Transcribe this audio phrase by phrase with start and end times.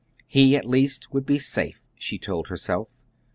[0.25, 2.87] He, at least, would be safe, she told herself.